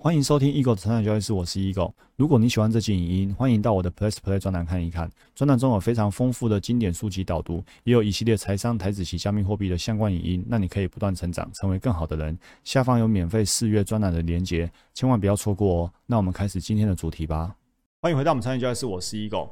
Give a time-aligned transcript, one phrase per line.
[0.00, 1.92] 欢迎收听 Eagle 的成长交易室，我是 Eagle。
[2.14, 5.10] 如果你喜欢这期影音，欢迎到我的 Plus Play 专栏看一看。
[5.34, 12.38] 专栏中有非常丰富的经典书籍导读，也有一系列财商、台子及加密货币的相关影音，让你可以不断成长，成为更好的人。
[12.62, 15.92] 下方有免费试阅专栏的连结，千万不要错过哦。
[16.06, 17.56] 那我们开始今天的主题吧。
[18.00, 19.50] 欢迎回到我们成长交易室，我是 Eagle。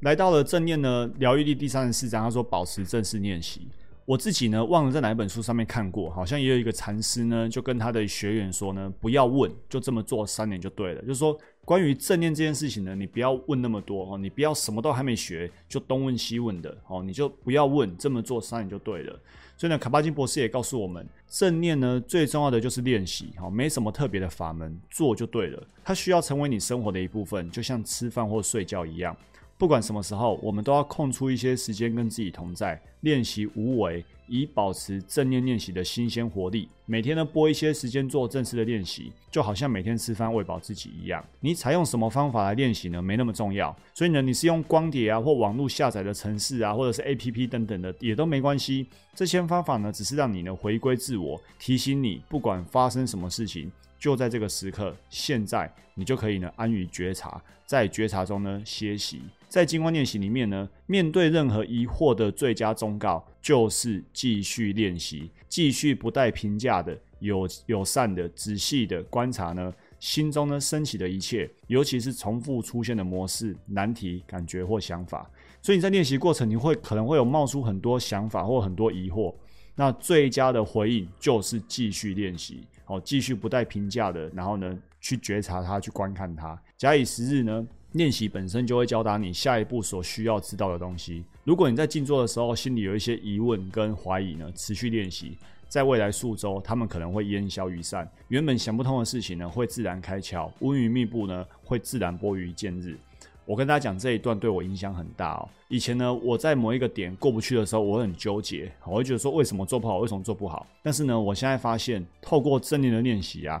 [0.00, 3.66] 来到了正念呢疗愈力第三十四章，他说保持正式练习。
[4.06, 11.02] 我自己呢，忘了在哪一本书上面看过，好像也有一个禅师呢，就跟他的学员说呢，不要问，就这么做三年就对了。
[11.02, 19.20] 就是说，关于正念这件事情呢，你不要问那么多哦，你不要什么都还没学就东问西问的哦，你就不要问，这么做三年就对了。
[19.56, 25.62] 所以呢，卡巴金博士也告诉我们，正念呢最重要的就是练习，哦，没什么特别的法门，做就对了。
[25.84, 29.16] 它需要成为你生活的一部分，就像吃饭或睡觉一样。
[29.60, 36.66] 不管什么时候，我们都要空出一些时间跟自己同在，练习无为，以保持正念练习的新鲜活力。
[36.86, 41.22] 每天呢拨一些时间做正式的练习，就好像每天吃饭喂饱自己一样。
[41.40, 43.02] 你采用什么方法来练习呢？
[43.02, 43.76] 没那么重要。
[43.92, 48.86] 所以呢，你是用光碟啊或网络下载的程式啊，或者是 A P P 等等的，也都没关系。
[49.14, 53.70] 这些方法呢，只是让你呢回归自我，提醒你，不管发生什么事情。
[53.98, 59.20] 就在这个时刻，现在你就可以呢安于觉察，在觉察中呢歇息。
[59.50, 75.28] 在金光练习里面呢，面对任何疑惑的最佳忠告就是继续练习，继续不带评价的、友友善的、仔细的观察呢心中呢升起的一切，尤其是重复出现的模式、难题、感觉或想法。
[75.60, 79.34] 所以你在练习过程，你会可能会有冒出很多想法或很多疑惑，
[79.74, 82.64] 那最佳的回应就是继续练习。
[82.86, 86.56] 哦，继续不带评价的，然后呢，去觉察它，去观看它。
[86.76, 91.24] 假以时日呢，练习本身就会教导你下一步所需要知道的东西。
[91.42, 95.36] 如果你在静坐的时候心里有一些疑问跟怀疑呢，持续练习，
[95.68, 98.08] 在未来数周，他们可能会烟消云散。
[98.28, 102.96] 原本想不通的事情呢，会自然开窍；乌云密布呢，会自然拨于见日。
[103.50, 105.48] 我跟大家讲这一段对我影响很大哦。
[105.66, 110.64] 以前呢，我在某一个点过不去的时候，我很纠结，我会觉得说为什么做不好，为什么做不好？
[110.84, 113.60] 但是呢，我现在发现，透过正念的练习啊，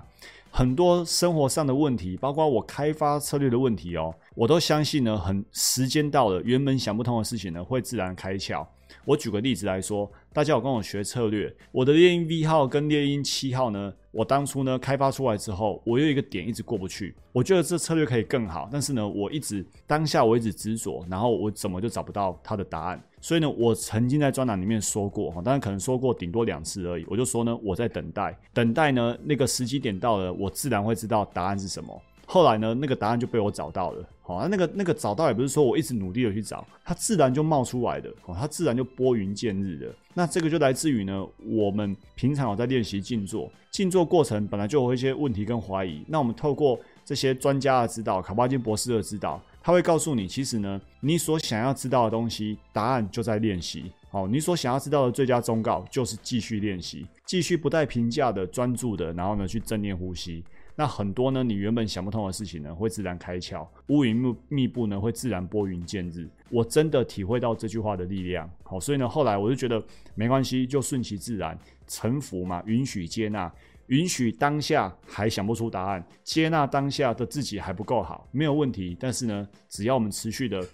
[0.52, 8.64] 很多生活上的问题，包括我开发策略的问题哦，我都相信呢，很时间到了，原本想不通的事情呢，会自然开窍。
[9.04, 23.02] 我举个例子来说，大家有跟我学策略，我的猎鹰 V 号跟猎鹰七号呢，我当初呢开发出来之后，我有一个点一直过不去，我觉得这策略可以更好，但是呢，我一直当下我一直执着，然后我怎么就找不到它的答案？
[23.20, 32.00] 所以呢，我曾经在专栏里面说过，哈，当然可能说过顶多两次而已，我就说呢，我在等待，等待呢那个时机点到了，我自然会知道答案是什么。
[32.32, 34.08] 后来呢，那个答案就被我找到了。
[34.22, 38.08] 好，那个那个找到也不是说我一直努力的去找，它自然就冒出来的。
[38.24, 39.92] 哦，它自然就拨云见日的。
[40.14, 46.04] 那这个就来自于呢，我们平常有在练习静坐，静坐过程本来就有一些问题跟怀疑。
[46.06, 53.90] 那我们透过这些专家的指导，卡巴金博士的指导，他会告诉你，其实呢，你所想要知道的东西，答案就在练习。
[54.08, 60.44] 好，你所想要知道的最佳忠告就是继续练习，继续不带评价的专注的，然后呢去正念呼吸。
[60.80, 66.26] 那很多呢，你原本想不通的事情呢，会自然开窍；乌云密密布呢，会自然拨云见日。
[66.48, 68.50] 我真的体会到这句话的力量。
[68.62, 73.52] 好，所以呢，后来我就觉得没关系，就顺其自然，臣服嘛，允许接纳，
[73.88, 78.96] 允许当下还想不出答案，接纳当下的自己还不够好，没有问题。
[78.98, 80.66] 但是呢，只要我们持续的。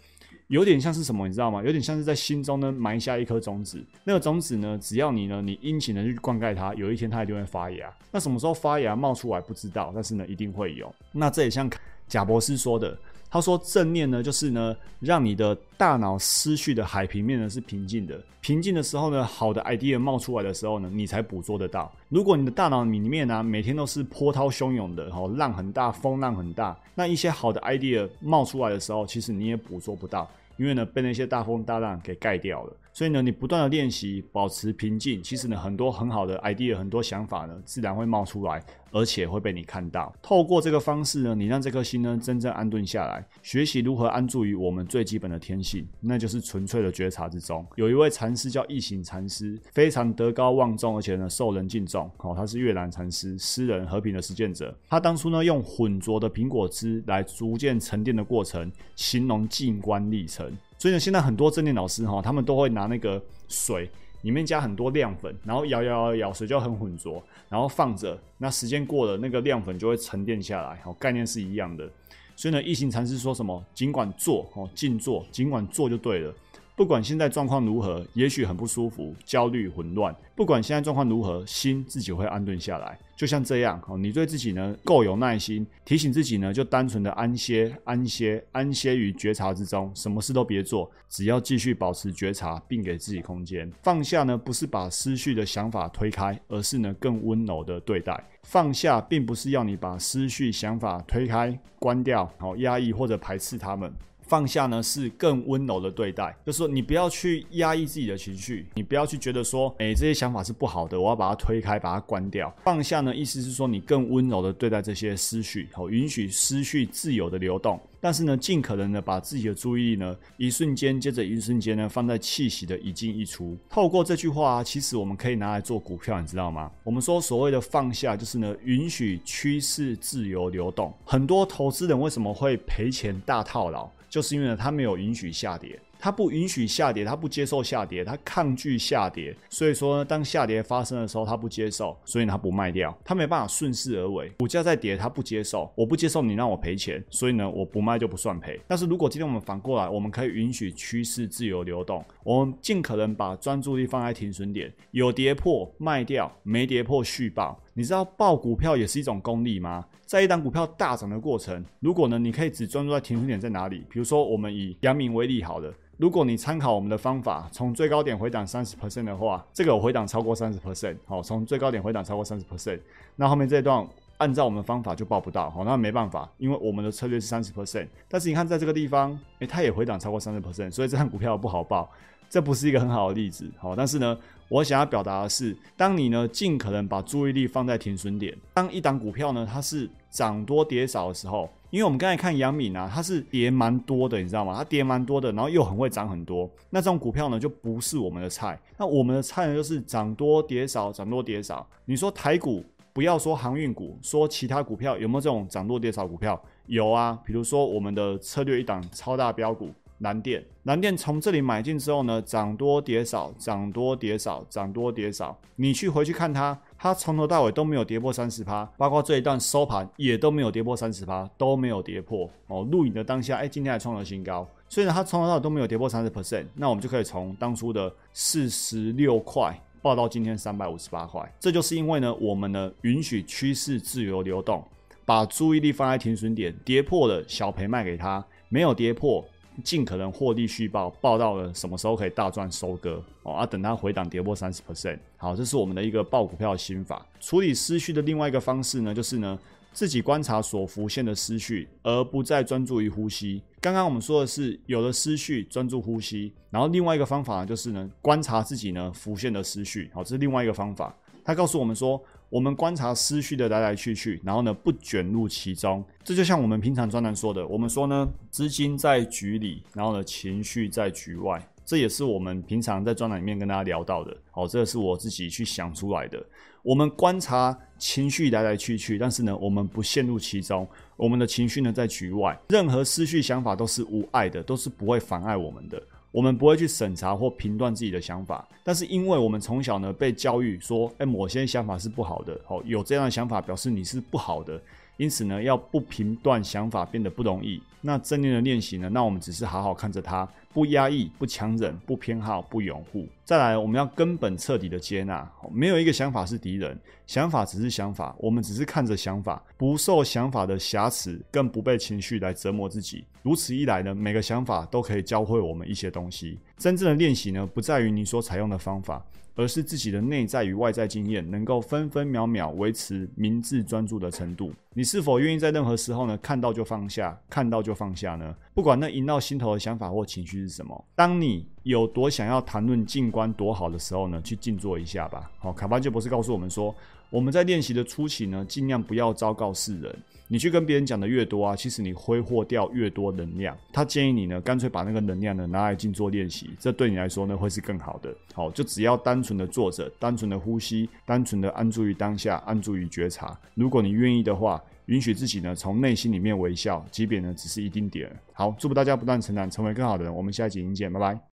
[0.48, 1.62] 有点像是什么，你知道吗？
[1.64, 3.84] 有点像是在心中呢埋下一颗种子。
[4.04, 7.92] 那个种子呢，只要你呢，你殷勤的去灌溉它，有一天它一定会发芽。
[8.12, 10.94] 那什么时候发芽冒出来不知道，但是呢，一定会有。
[11.12, 11.68] 那这也像
[12.06, 12.96] 贾博士说的，
[13.30, 18.18] 他说正念呢，就是呢，让你的大脑思绪的海平面呢是平静的。
[18.40, 21.92] 平静的时候呢，好的 idea 冒出来的时候呢，你才捕捉得到。
[22.08, 30.30] 如果你的大脑里面呢，每天都是波涛汹涌的，哦，浪很大，风浪很大，那一些好的 idea 冒出来的时候，其实你也捕捉不到。
[30.56, 40.10] 因为呢，被那些大风大浪给盖掉了，所以呢，你不断的练习，保持平静，其实呢，很多很好的 idea，很多想法呢，自然会冒出来，而且会被你看到。
[40.22, 47.66] 透过这个方式呢，你让这颗心呢，真正安顿下来，学习如何安住于我们最基本的天性，那就是纯粹的觉察之中。
[47.74, 52.10] 有一位禅师叫一行禅师，非常德高望重，而且呢，受人敬重。
[52.20, 54.74] 哦，他是越南禅师，诗人，和平的实践者。
[54.88, 60.50] 他当初呢，用浑浊的苹果汁来逐渐沉淀的过程，形容静观历程。
[60.78, 63.90] 所以呢，现在很多正念老师哈，他们都会拿那个水
[64.22, 68.18] 里面加很多亮粉，然后摇摇摇摇，水就很浑浊，然后放着。
[68.38, 71.88] 那时间过了，那个亮粉就会沉淀下来，好，概念是一样的。
[72.34, 73.64] 所以呢，一行禅师说什么？
[73.72, 76.34] 尽管做哦，静坐，尽管做就对了。
[76.76, 80.14] 不管现在状况如何，也许很不舒服、焦虑、混乱。
[80.34, 82.98] 不管现在状况如何，心自己会安顿下来。
[83.16, 93.72] 就像这样哦，你对自己呢够有耐心，提醒自己呢就单纯的安歇、安歇、安歇于觉察之中，什么事都别做，只要继续保持觉察，并给自己空间。
[93.82, 98.22] 放下呢不是把思绪的想法推开，而是呢更温柔的对待。
[98.42, 103.90] 放下并不是要你把思绪想法推开、关掉、好压抑或者排斥他们。
[104.26, 112.54] 放下呢是更温柔的对待，就是说你不要去压抑自己的情绪，你不要去觉得说，哎，这些想法是不好的，我要把它推开，把它关掉。
[112.64, 123.56] 放下呢，意思是说你更温柔的对待这些思绪，好，允许思绪自由的流动，但是呢，尽可能的把自己的注意力呢，一瞬间接着一瞬间呢，放在气息的一进一出。
[123.68, 126.70] 透过这句话，其实我们可以拿来做股票，你知道吗？
[126.84, 130.92] 我们说所谓的放下，就是呢，允许趋势自由流动。
[131.04, 133.88] 很多投资人为什么会赔钱大套牢？
[134.08, 144.30] 就是因为呢，他没有允许下跌，他不允许下跌，他不接受下跌，他抗拒下跌，所以说呢，当下跌发生的时候，他不接受，所以他不卖掉，他没办法顺势而为。
[144.38, 148.56] 股价在跌，他不接受，我不接受你让我赔钱，所以呢，我不卖就不算赔。
[148.68, 157.60] 但是如果今天我们反过来，我们可以允许趋势自由流动，我们尽可能把专注力放在停损点，有跌破卖掉，没跌破续报。
[157.78, 159.84] 你知道报股票也是一种功力吗？
[160.06, 163.84] 在一档股票大涨的过程，如果呢，你可以只专注在停损点在哪里？
[163.90, 172.80] 比如说，我们以阳明为例，好了，如果你参考我们的方法，从最高点回档三十 percent 的话，这个回档超过三十 percent，好，从最高点回档超过三十 percent，
[173.14, 173.86] 那后面这一段
[174.16, 181.90] 按照我们的方法就报不到，好，那没办法，因为我们的策略是三十 percent，但是你看在这个地方，诶，它也回档超过三十 percent，所以这档股票不好报。
[182.28, 194.54] 这不是一个很好的例子，好，但是呢，我想要表达的是，当你呢尽可能把注意力放在停损点，当一档股票呢它是涨多跌少的时候，因为我们刚才看杨敏啊，它是跌蛮多的，你知道吗？
[194.56, 198.56] 它跌蛮多的，然后又很会涨很多，那这种股票呢就不是我们的菜。
[198.76, 201.66] 那我们的菜呢就是涨多跌少，涨多跌少。
[201.84, 206.40] 你说台股，不要说航运股，说其他股票有没有这种涨多跌少股票？
[206.66, 209.70] 有啊，比如说我们的策略一档超大标股。
[209.98, 215.38] 蓝电，蓝电从这里买进之后呢，涨多跌少，涨多跌少，涨多跌少。
[215.56, 222.28] 你去回去看它，它从头到尾都没有跌破三十趴，包括这一段收盘也都没有跌破三十趴，都没有跌破。
[222.48, 224.46] 哦，录影的当下，哎，今天还创了新高。
[224.68, 231.32] 虽然它从头到尾都没有跌破三十 percent，那我们就可以从当初的四十六块报到今天三百五十八块。
[231.40, 234.62] 这就是因为呢，我们呢允许趋势自由流动，
[235.06, 239.24] 把注意力放在停损点，跌破了小赔卖给他，没有跌破。
[239.64, 243.32] 尽可能获利续报，报到了什么时候可以大赚收割哦？
[243.32, 247.06] 啊，等它回档跌破三十 percent，好，这是我们的一个报股票的心法。
[247.20, 249.38] 处理思绪的另外一个方式呢，就是呢
[249.72, 253.42] 自己观察所浮现的思绪，而不再专注于呼吸。
[253.60, 260.94] 刚刚我们说的是有了思绪专注呼吸，然后另外一个方法呢，就是呢观察自己呢浮现的思绪，好，这是另外一个方法。
[261.26, 262.00] 他告诉我们说。
[262.28, 274.14] 我们观察思绪的来来去去，然后呢不卷入其中，这就像我们平常专栏说的，我们说呢资金在局里，然后呢情绪在局外，这也是我们平常在专栏里面跟大家聊到的。
[274.32, 276.20] 哦，这个是我自己去想出来的。
[276.64, 285.80] 我们观察情绪来来去去，但是呢我们不陷入其中，我们的情绪呢在局外，任何思绪想法都是无碍的，都是不会妨碍我们的。
[286.16, 294.58] 我们不会去审查或评断自己的想法，但是因为我们从小呢被教育说，哎，某些想法是不好的，好有这样的想法表示你是不好的，
[294.96, 297.62] 因此呢要不评断想法变得不容易。
[297.82, 300.26] 那正念的练习呢，那我们只是好好看着它。
[300.56, 303.06] 不压抑，不强忍，不偏好，不拥护。
[303.26, 313.04] 再来，我们要根本彻底的接纳，没有一个想法是敌人，想法只是想法，我们只是看着想法，不受想法的瑕疵，更不被情绪来折磨自己。
[313.22, 316.38] 如此一来呢，每个想法都可以教会我们一些东西。
[316.56, 319.04] 真正的练习呢，不在于你所采用的方法。
[319.38, 324.50] 而是自己的内在与外在经验能够分分秒秒维持明智专注的程度。
[324.72, 328.34] 你是否愿意在任何时候呢看到就放下，看到就放下呢？
[328.56, 335.30] 不管那萦绕心头的想法或情绪是什么，当你有多想要谈论静观多好的时候呢，去静坐一下吧。
[335.38, 336.74] 好，卡巴就博士告诉我们说。
[337.08, 339.96] 我们在练习的初期呢，尽量不要昭告世人。
[340.26, 343.56] 你去跟别人讲的越多啊，其实你挥霍掉越多能量。
[343.72, 348.12] 他建议你呢，干脆把那个能量呢拿来静坐练习，这对你来说呢会是更好的。
[348.34, 353.38] 好，就只要单纯的坐着，单纯的呼吸，单纯的安住于当下，安住于觉察。
[353.54, 358.10] 如果你愿意的话，允许自己呢从内心里面微笑，即便呢只是一丁点。
[358.32, 360.12] 好，祝福大家不断成长，成为更好的人。
[360.12, 361.35] 我们下一期影见，拜拜。